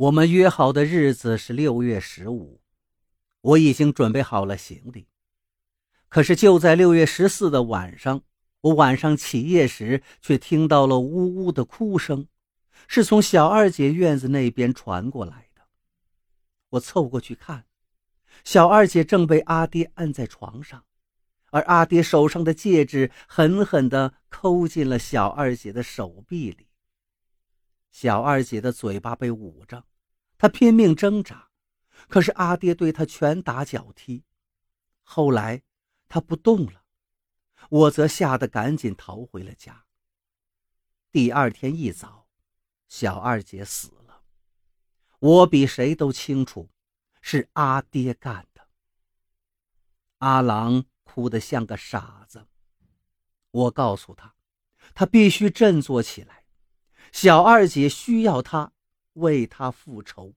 [0.00, 2.62] 我们约好的日子是六月十五，
[3.42, 5.06] 我已经准备好了行李。
[6.08, 8.22] 可是就在六月十四的晚上，
[8.62, 12.26] 我晚上起夜时，却听到了呜呜的哭声，
[12.88, 15.60] 是从小二姐院子那边传过来的。
[16.70, 17.66] 我凑过去看，
[18.42, 20.82] 小二姐正被阿爹按在床上，
[21.50, 26.68] 而阿爹手上的戒指狠狠地抠进了小二姐的手臂里。
[27.90, 29.84] 小二姐的嘴巴被捂着，
[30.40, 31.50] 他拼命挣扎，
[32.08, 34.24] 可是阿爹对他拳打脚踢。
[35.02, 35.64] 后来，
[36.08, 36.82] 他不动了，
[37.68, 39.84] 我则吓得赶紧逃回了家。
[41.12, 42.26] 第二天一早，
[42.88, 44.22] 小二姐死了，
[45.18, 46.70] 我比谁都清楚，
[47.20, 48.66] 是阿爹干的。
[50.20, 52.46] 阿郎哭得像个傻子，
[53.50, 54.34] 我告诉他，
[54.94, 56.46] 他必须振作起来。
[57.12, 58.72] 小二姐需要他
[59.14, 60.34] 为他复仇。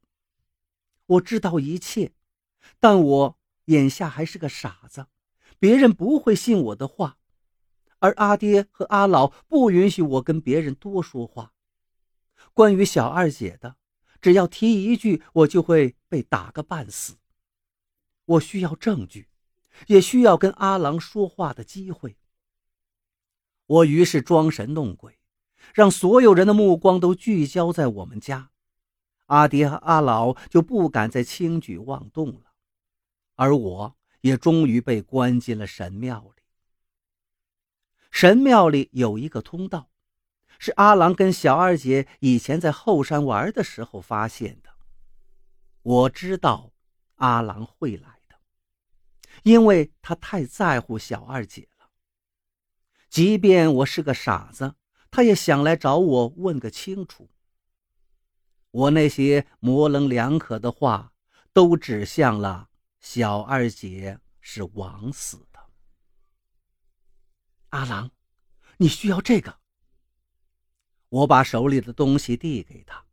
[1.05, 2.13] 我知道一切，
[2.79, 5.07] 但我眼下还是个傻子，
[5.59, 7.17] 别人不会信我的话，
[7.99, 11.53] 而阿爹和阿老不允许我跟别人多说话。
[12.53, 13.77] 关于小二姐的，
[14.21, 17.17] 只要提一句，我就会被打个半死。
[18.25, 19.29] 我需要证据，
[19.87, 22.17] 也需要跟阿郎说话的机会。
[23.65, 25.19] 我于是装神弄鬼。
[25.73, 28.51] 让所有人的目光都聚焦在我们家，
[29.27, 32.53] 阿爹和阿老就不敢再轻举妄动了，
[33.35, 36.43] 而我也终于被关进了神庙里。
[38.11, 39.89] 神庙里有一个通道，
[40.59, 44.69] 是阿郎跟小二姐以前在后山玩的时候发现的。
[45.81, 46.71] 我知道
[47.15, 48.35] 阿郎会来的，
[49.43, 51.89] 因为他太在乎小二姐了。
[53.09, 54.75] 即便我是个傻子。
[55.15, 57.29] 他也想来找我问个清楚。
[58.73, 61.13] 我那些模棱两可的话，
[61.53, 65.59] 都指向了小二姐是枉死的。
[67.69, 68.09] 阿郎，
[68.77, 69.59] 你需要这个。
[71.09, 73.05] 我把手里的东西递给他，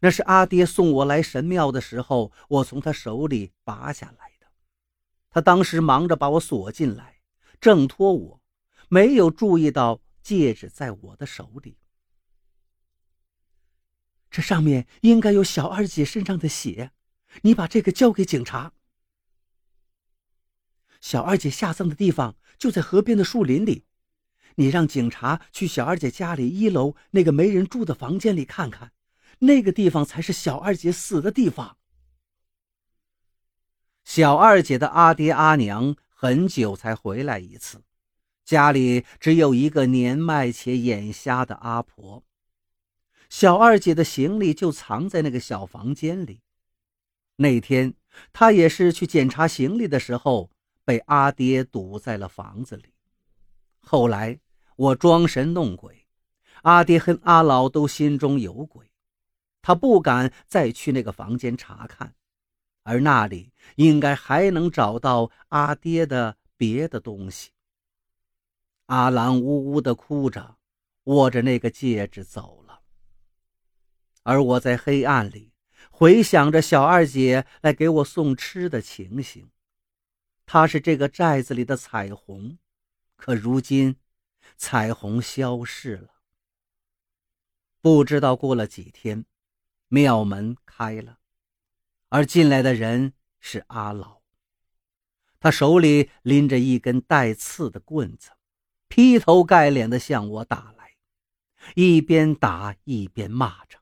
[0.00, 4.46] 那是阿爹送我来神庙的时候，我从他手里拔下来的。
[5.28, 7.20] 他当时忙着把我锁进来，
[7.60, 8.40] 挣脱我，
[8.88, 10.00] 没有注意到。
[10.20, 11.78] 戒指在我的手里，
[14.30, 16.92] 这上面应该有小二姐身上的血。
[17.42, 18.72] 你把这个交给警察。
[21.00, 23.84] 小二姐下葬的地方就在河边的树林里，
[24.56, 28.92] 你让警察去小二姐家里一楼那个没人住的房间里看看，
[29.40, 31.76] 那个地方才是小二姐死的地方。
[34.04, 37.82] 小二姐的阿爹阿娘很久才回来一次。
[38.44, 42.24] 家里只有一个年迈且眼瞎的阿婆，
[43.28, 46.40] 小二姐的行李就藏在那个小房间里。
[47.36, 47.94] 那天
[48.32, 50.50] 她也是去检查行李的时候，
[50.84, 52.94] 被阿爹堵在了房子里。
[53.80, 54.40] 后来
[54.76, 56.06] 我装神弄鬼，
[56.62, 58.90] 阿爹和阿老都心中有鬼，
[59.62, 62.14] 他不敢再去那个房间查看，
[62.82, 67.50] 而那里应该还能找到阿爹的别的东西。
[68.86, 70.56] 阿郎呜呜的哭着，
[71.04, 72.67] 握着那个戒指走了。
[74.28, 75.54] 而我在黑暗里
[75.90, 79.50] 回想着小二姐来给我送吃的情形，
[80.44, 82.58] 她是这个寨子里的彩虹，
[83.16, 83.96] 可如今
[84.58, 86.10] 彩虹消逝了。
[87.80, 89.24] 不知道过了几天，
[89.88, 91.20] 庙门开了，
[92.10, 94.20] 而进来的人是阿老，
[95.40, 98.32] 他手里拎着一根带刺的棍子。
[98.88, 100.96] 劈头盖脸的向我打来，
[101.74, 103.78] 一边打一边骂着：“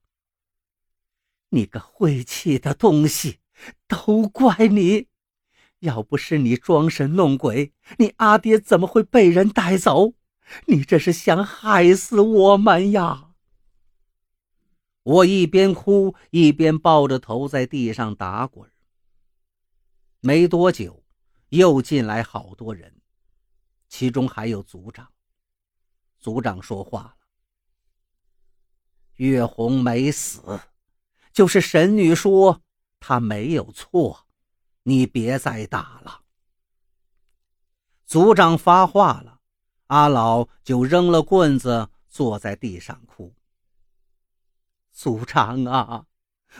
[1.56, 3.40] 你个晦气的东西，
[3.88, 5.08] 都怪你！
[5.78, 10.12] 要不是你装神弄鬼，你阿爹怎么会被人带走？
[10.66, 13.30] 你这是想害死我们呀！”
[15.02, 18.70] 我一边哭一边抱着头在地上打滚。
[20.20, 21.02] 没多久，
[21.48, 23.00] 又进来好多人。
[23.88, 25.10] 其中还有族长。
[26.18, 27.16] 族长说话了
[29.16, 30.60] ：“月红没死，
[31.36, 32.62] 就是神女说
[32.98, 34.26] 她没有错，
[34.84, 36.22] 你别再打了。”
[38.06, 39.40] 族长发话了，
[39.88, 43.34] 阿老就扔了棍子，坐在地上哭。
[44.90, 46.06] 族长啊，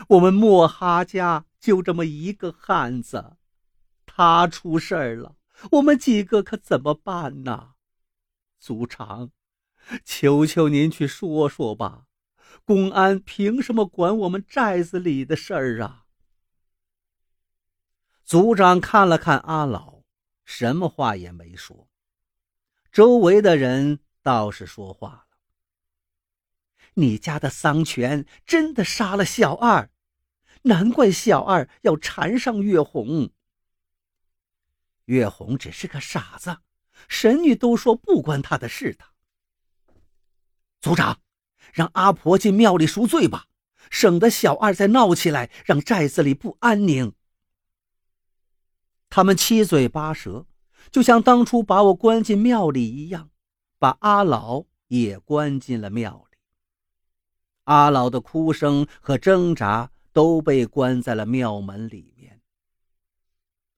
[0.09, 3.37] 我们莫哈家就这么一个汉子，
[4.05, 5.37] 他出事儿了。
[5.71, 7.71] 我们几个可怎么办呢？
[8.59, 9.31] 族长，
[10.05, 12.06] 求求您去说说吧，
[12.65, 16.05] 公安凭什么管我们寨子里的事儿啊？
[18.23, 20.03] 族长看了看阿老，
[20.43, 21.89] 什么话也没说。
[22.91, 25.37] 周围的人倒是说话了
[26.95, 29.89] ：“你家的桑泉真的杀了小二，
[30.63, 33.31] 难怪小二要缠上月红。
[35.05, 36.57] 月红只是个傻子，
[37.07, 39.05] 神女都说不关他的事的。”
[40.81, 41.21] 族长，
[41.73, 43.45] 让阿婆进庙里赎罪吧，
[43.89, 47.13] 省得小二再闹起来，让寨子里不安宁。
[49.09, 50.45] 他们七嘴八舌，
[50.91, 53.29] 就像当初把我关进庙里一样，
[53.79, 56.37] 把阿老也关进了庙里。
[57.63, 62.41] 阿老的哭声和挣扎都被关在了庙门里面。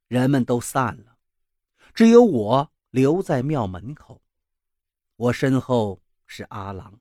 [0.08, 1.18] 人们都散了，
[1.94, 4.24] 只有我留在庙门口。
[5.16, 7.00] 我身后是阿郎。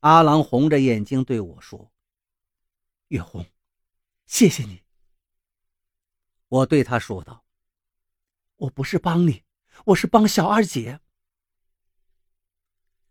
[0.00, 1.90] 阿郎红着眼睛对我说
[3.08, 3.46] ：“月红，
[4.26, 4.82] 谢谢你。”
[6.48, 7.44] 我对他说道
[8.56, 9.44] ：“我不是帮你，
[9.86, 11.00] 我是帮小二姐。”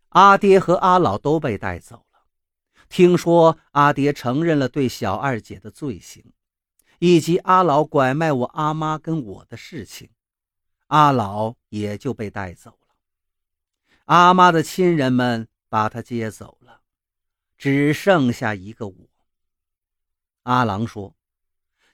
[0.09, 2.25] 阿爹和阿老都被带走了。
[2.89, 6.33] 听说阿爹承认了对小二姐的罪行，
[6.99, 10.09] 以及阿老拐卖我阿妈跟我的事情，
[10.87, 12.95] 阿老也就被带走了。
[14.05, 16.56] 阿妈的亲人们把他接走，
[17.57, 19.09] 只剩下一个我。
[20.43, 21.13] 阿郎说。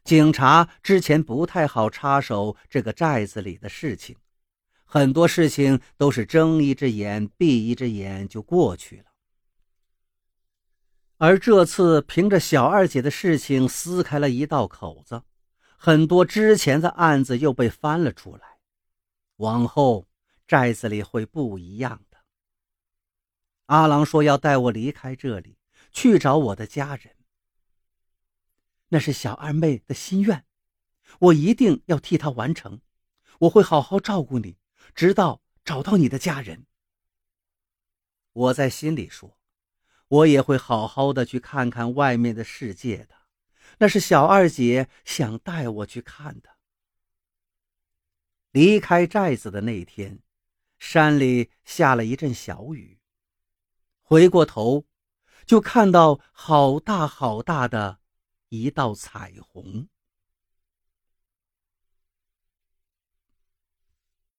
[0.03, 4.17] 警察之前不太好插手这个寨子里的事情，
[4.83, 9.05] 很多事情都是睁一只眼闭一只眼就过去了。
[11.19, 15.23] 而这次凭着小二姐的事情撕开了一道口子，
[15.77, 18.57] 很多之前的案子又被翻了出来，
[19.37, 20.05] 往后
[20.45, 22.01] 寨子里会不一样。
[23.67, 25.57] 阿郎说要带我离开这里，
[25.91, 27.15] 去找我的家人。
[28.89, 30.45] 那是小二妹的心愿，
[31.19, 32.81] 我一定要替她完成。
[33.39, 34.57] 我会好好照顾你，
[34.93, 36.65] 直到找到你的家人。
[38.33, 39.39] 我在心里说，
[40.07, 43.15] 我也会好好的去看看外面的世界的。
[43.79, 46.49] 那是小二姐想带我去看的。
[48.51, 50.19] 离开寨子的那天，
[50.77, 52.99] 山里下了一阵小雨。
[54.03, 54.85] 回过头，
[55.45, 57.99] 就看到好大好大的。
[58.49, 59.87] 一道彩虹。